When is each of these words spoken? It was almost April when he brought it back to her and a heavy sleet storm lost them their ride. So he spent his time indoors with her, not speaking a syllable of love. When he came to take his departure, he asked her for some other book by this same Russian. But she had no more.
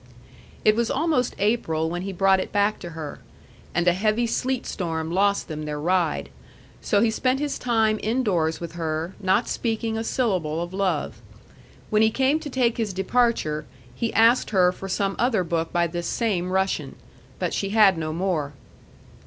It 0.65 0.75
was 0.75 0.89
almost 0.89 1.35
April 1.37 1.87
when 1.87 2.01
he 2.01 2.11
brought 2.11 2.39
it 2.39 2.51
back 2.51 2.79
to 2.79 2.89
her 2.97 3.19
and 3.75 3.87
a 3.87 3.93
heavy 3.93 4.25
sleet 4.25 4.65
storm 4.65 5.11
lost 5.11 5.47
them 5.47 5.65
their 5.65 5.79
ride. 5.79 6.29
So 6.81 7.01
he 7.01 7.11
spent 7.11 7.39
his 7.39 7.59
time 7.59 7.99
indoors 8.01 8.59
with 8.59 8.71
her, 8.71 9.13
not 9.19 9.47
speaking 9.47 9.99
a 9.99 10.03
syllable 10.03 10.59
of 10.59 10.73
love. 10.73 11.21
When 11.91 12.01
he 12.01 12.09
came 12.09 12.39
to 12.39 12.49
take 12.49 12.77
his 12.77 12.93
departure, 12.93 13.67
he 13.93 14.11
asked 14.15 14.49
her 14.49 14.71
for 14.71 14.89
some 14.89 15.15
other 15.19 15.43
book 15.43 15.71
by 15.71 15.85
this 15.85 16.07
same 16.07 16.49
Russian. 16.51 16.95
But 17.37 17.53
she 17.53 17.69
had 17.69 17.95
no 17.95 18.11
more. 18.11 18.53